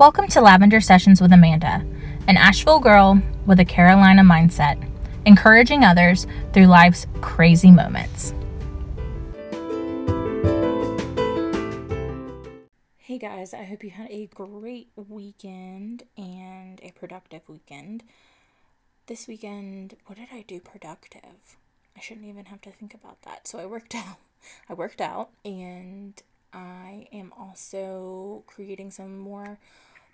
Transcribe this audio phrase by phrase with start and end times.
[0.00, 1.84] Welcome to Lavender Sessions with Amanda,
[2.26, 4.82] an Asheville girl with a Carolina mindset,
[5.26, 8.32] encouraging others through life's crazy moments.
[12.96, 18.02] Hey guys, I hope you had a great weekend and a productive weekend.
[19.04, 21.58] This weekend, what did I do productive?
[21.94, 23.46] I shouldn't even have to think about that.
[23.46, 24.16] So I worked out.
[24.66, 26.14] I worked out and
[26.54, 29.58] I am also creating some more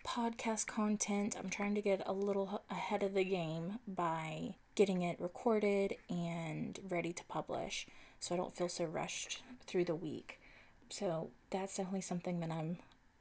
[0.06, 1.36] podcast content.
[1.38, 6.78] I'm trying to get a little ahead of the game by getting it recorded and
[6.88, 7.86] ready to publish
[8.20, 10.40] so I don't feel so rushed through the week.
[10.88, 12.78] So that's definitely something that I'm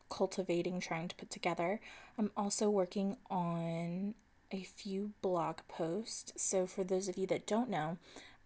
[0.09, 1.79] cultivating, trying to put together.
[2.17, 4.13] I'm also working on
[4.51, 6.33] a few blog posts.
[6.37, 7.97] So, for those of you that don't know,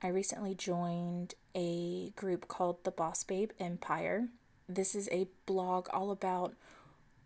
[0.02, 4.30] I recently joined a group called the Boss Babe Empire.
[4.70, 6.54] This is a blog all about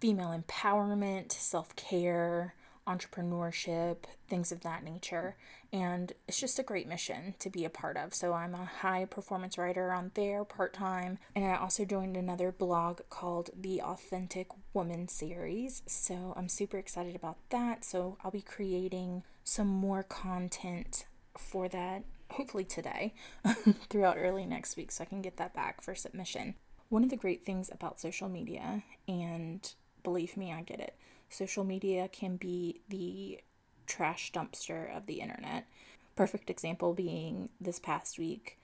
[0.04, 5.38] female empowerment, self care, entrepreneurship, things of that nature.
[5.72, 8.14] And it's just a great mission to be a part of.
[8.14, 11.20] So I'm a high performance writer on there part time.
[11.38, 15.84] And I also joined another blog called the Authentic Woman series.
[15.88, 17.86] So I'm super excited about that.
[17.86, 21.06] So I'll be creating some more content
[21.38, 23.14] for that hopefully today
[23.90, 26.56] throughout early next week so I can get that back for submission.
[26.90, 29.74] One of the great things about social media and
[30.04, 30.96] believe me, I get it.
[31.30, 33.40] Social media can be the
[33.88, 35.66] trash dumpster of the internet.
[36.16, 38.60] Perfect example being this past week,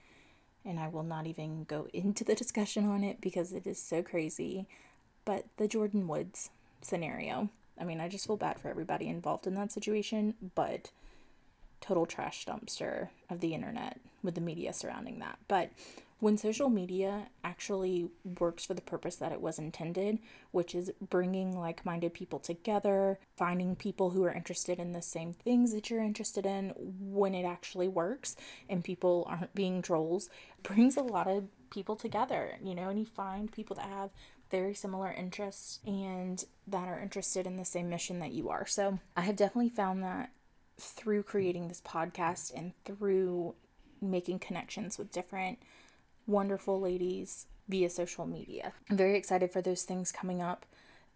[0.64, 4.04] and I will not even go into the discussion on it because it is so
[4.04, 4.68] crazy.
[5.26, 7.50] But the Jordyn Woods scenario.
[7.80, 10.92] I mean, I just feel bad for everybody involved in that situation, but
[11.82, 15.40] total trash dumpster of the internet with the media surrounding that.
[15.48, 15.72] But
[16.20, 20.20] when social media actually works for the purpose that it was intended,
[20.52, 25.32] which is bringing like minded people together, finding people who are interested in the same
[25.32, 28.36] things that you're interested in, when it actually works
[28.68, 30.30] and people aren't being trolls,
[30.62, 34.10] brings a lot of people together, you know, and you find people that have
[34.52, 38.66] very similar interests and that are interested in the same mission that you are.
[38.66, 40.32] So I have definitely found that
[40.84, 43.56] through creating this podcast and through
[44.02, 45.60] making connections with different
[46.26, 48.74] wonderful ladies via social media.
[48.90, 50.66] I'm very excited for those things coming up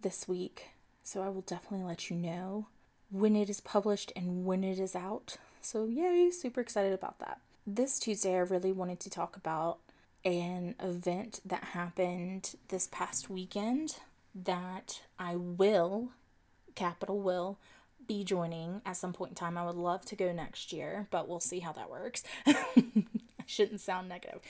[0.02, 0.70] this week,
[1.04, 2.68] so I will definitely let you know
[3.10, 5.38] when it is published and when it is out.
[5.62, 7.40] So, yay, super excited about that.
[7.66, 9.80] This Tuesday, I really wanted to talk about
[10.26, 13.98] an event that happened this past weekend
[14.36, 16.10] that I will,
[16.76, 17.58] capital will,
[18.08, 19.58] be joining at some point in time.
[19.58, 22.24] I would love to go next year, but we'll see how that works.
[22.46, 23.06] I
[23.46, 24.42] shouldn't sound negative.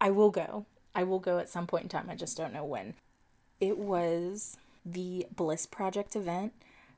[0.00, 0.66] I will go.
[0.94, 2.08] I will go at some point in time.
[2.10, 2.94] I just don't know when.
[3.60, 6.52] It was the Bliss Project event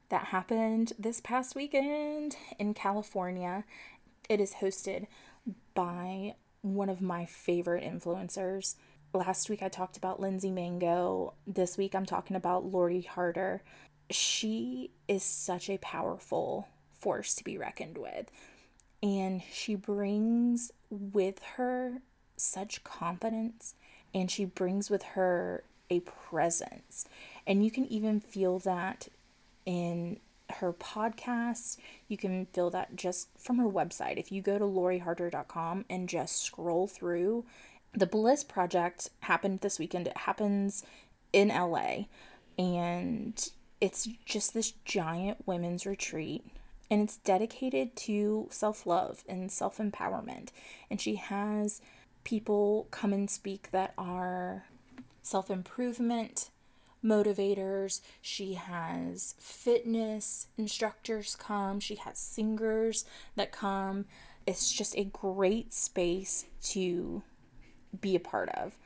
[0.08, 3.64] that happened this past weekend in California.
[4.28, 5.06] It is hosted
[5.74, 8.76] by one of my favorite influencers.
[9.12, 11.34] Last week I talked about Lindsay Mango.
[11.46, 13.62] This week I'm talking about Lori Harder.
[14.10, 16.68] She is such a powerful
[16.98, 18.30] force to be reckoned with.
[19.02, 22.02] And she brings with her
[22.36, 23.74] such confidence
[24.14, 27.06] and she brings with her a presence.
[27.46, 29.08] And you can even feel that
[29.66, 30.20] in
[30.56, 31.76] her podcasts.
[32.08, 34.18] You can feel that just from her website.
[34.18, 37.44] If you go to loriharder.com and just scroll through,
[37.92, 40.06] the Bliss Project happened this weekend.
[40.06, 40.84] It happens
[41.32, 42.04] in LA.
[42.58, 43.50] And
[43.82, 46.44] it's just this giant women's retreat.
[46.88, 50.50] And it's dedicated to self love and self empowerment.
[50.88, 51.81] And she has
[52.22, 54.66] people come and speak that are
[55.21, 56.50] self improvement
[57.04, 58.03] motivators.
[58.21, 61.81] She has fitness instructors come.
[61.81, 63.04] She has singers
[63.34, 64.04] that come.
[64.47, 67.22] It's just a great space to
[68.00, 68.78] be a part of.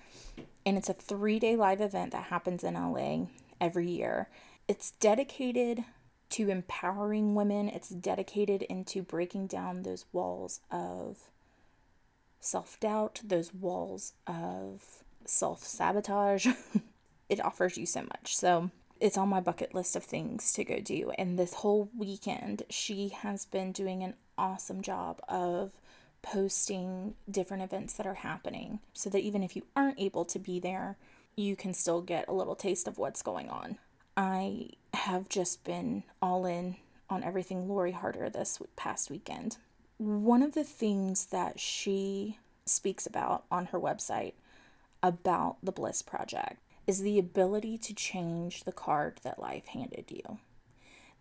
[0.65, 3.27] And it's a three day live event that happens in LA
[3.61, 4.29] every year.
[4.69, 5.85] It's dedicated
[6.31, 11.31] to empowering women, it's dedicated into breaking down those walls of
[12.41, 16.47] self doubt, those walls of self sabotage.
[17.29, 18.37] it offers you so much.
[18.37, 18.71] So
[19.01, 21.13] it's on my bucket list of things to go do.
[21.19, 25.73] And this whole weekend, she has been doing an awesome job of
[26.23, 30.59] posting different events that are happening so that even if you aren't able to be
[30.59, 30.97] there,
[31.37, 33.79] you can still get a little taste of what's going on.
[34.17, 36.77] I have just been all in
[37.11, 39.59] on everything Lori Harder this past weekend
[39.99, 44.35] one of the things that she speaks about on her website
[45.03, 50.39] about the Bliss Project is the ability to change the card that life handed you.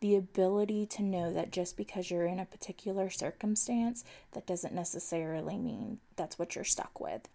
[0.02, 4.04] The ability to know that just because you're in a particular circumstance,
[4.34, 7.30] that doesn't necessarily mean that's what you're stuck with.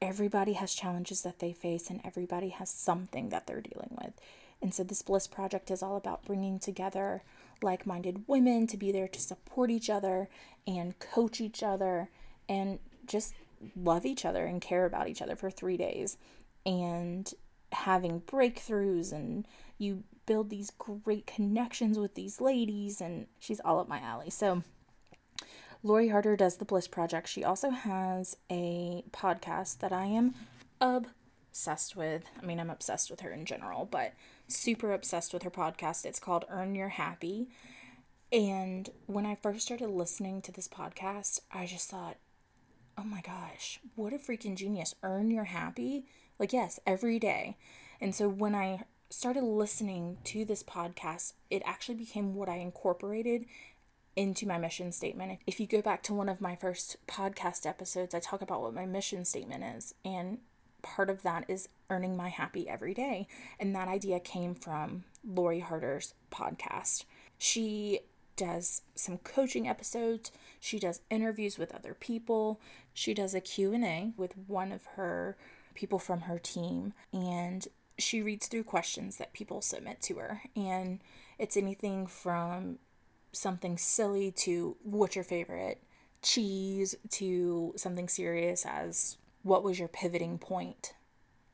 [0.00, 4.12] Everybody has challenges that they face, and everybody has something that they're dealing with.
[4.60, 7.22] And so, this Bliss Project is all about bringing together
[7.62, 10.28] like minded women to be there to support each other
[10.66, 12.08] and coach each other
[12.48, 13.34] and just
[13.76, 16.16] love each other and care about each other for three days.
[16.66, 17.32] And
[17.72, 19.46] having breakthroughs, and
[19.78, 24.30] you build these great connections with these ladies, and she's all up my alley.
[24.30, 24.62] So,
[25.82, 27.28] Lori Harder does the Bliss Project.
[27.28, 30.34] She also has a podcast that I am
[30.80, 32.24] obsessed with.
[32.40, 34.12] I mean, I'm obsessed with her in general, but
[34.48, 36.04] super obsessed with her podcast.
[36.04, 37.48] It's called Earn Your Happy.
[38.32, 42.16] And when I first started listening to this podcast, I just thought,
[42.96, 44.94] oh my gosh, what a freaking genius.
[45.02, 46.06] Earn Your Happy.
[46.38, 47.56] Like, yes, every day.
[48.00, 53.46] And so when I started listening to this podcast, it actually became what I incorporated
[54.16, 55.38] into my mission statement.
[55.46, 58.74] If you go back to one of my first podcast episodes, I talk about what
[58.74, 59.94] my mission statement is.
[60.04, 60.38] And
[60.82, 63.26] part of that is earning my happy every day.
[63.58, 67.04] And that idea came from Lori Harder's podcast.
[67.38, 68.00] She
[68.36, 70.30] does some coaching episodes,
[70.60, 72.60] she does interviews with other people,
[72.94, 75.36] she does a Q&A with one of her
[75.74, 76.92] people from her team.
[77.12, 77.66] And
[77.98, 80.42] she reads through questions that people submit to her.
[80.54, 81.00] And
[81.38, 82.78] it's anything from
[83.32, 85.82] something silly to what's your favorite
[86.22, 86.94] cheese?
[87.10, 90.94] to something serious as what was your pivoting point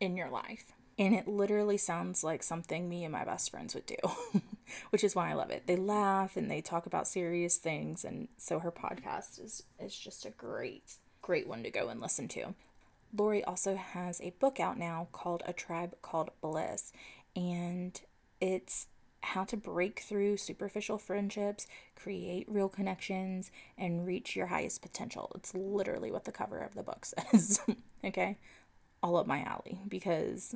[0.01, 0.73] in your life?
[0.99, 3.97] And it literally sounds like something me and my best friends would do,
[4.91, 5.67] which is why I love it.
[5.67, 8.05] They laugh and they talk about serious things.
[8.05, 12.29] And so her podcast is, is just a great, great one to go and listen
[12.29, 12.55] to.
[13.17, 16.93] Lori also has a book out now called A Tribe Called Bliss.
[17.35, 18.01] And
[18.41, 18.87] it's
[19.25, 21.67] how to break through superficial friendships,
[21.97, 25.33] create real connections, and reach your highest potential.
[25.35, 27.61] It's literally what the cover of the book says.
[28.05, 28.39] okay?
[29.03, 30.55] All up my alley because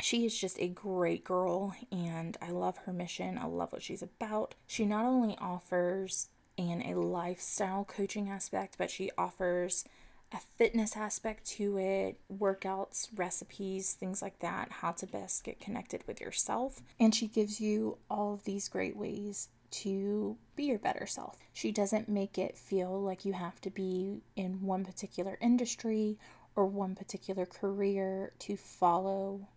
[0.00, 3.38] she is just a great girl and I love her mission.
[3.38, 4.54] I love what she's about.
[4.66, 9.84] She not only offers in a lifestyle coaching aspect, but she offers
[10.32, 16.02] a fitness aspect to it, workouts, recipes, things like that, how to best get connected
[16.06, 16.80] with yourself.
[16.98, 21.38] And she gives you all of these great ways to be your better self.
[21.52, 26.18] She doesn't make it feel like you have to be in one particular industry
[26.54, 29.48] or one particular career to follow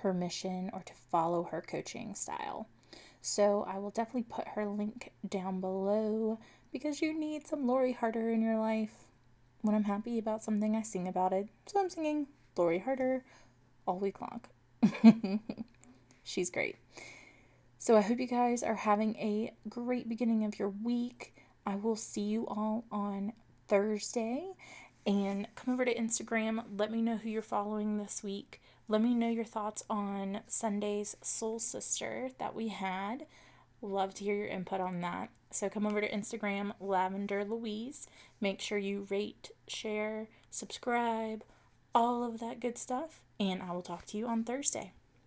[0.00, 2.68] her mission or to follow her coaching style.
[3.20, 6.38] So I will definitely put her link down below
[6.72, 9.06] because you need some Lori Harder in your life
[9.62, 11.48] when I'm happy about something, I sing about it.
[11.66, 13.24] So I'm singing Lori Harder
[13.86, 15.40] all week long.
[16.24, 16.76] She's great.
[17.78, 21.34] So I hope you guys are having a great beginning of your week.
[21.64, 23.32] I will see you all on
[23.68, 24.54] Thursday.
[25.06, 26.64] And come over to Instagram.
[26.76, 28.60] Let me know who you're following this week.
[28.88, 33.26] Let me know your thoughts on Sunday's Soul Sister that we had.
[33.82, 35.30] Love to hear your input on that.
[35.50, 38.06] So come over to Instagram, Lavender Louise.
[38.40, 41.44] Make sure you rate, share, subscribe,
[41.94, 43.22] all of that good stuff.
[43.38, 44.92] And I will talk to you on Thursday.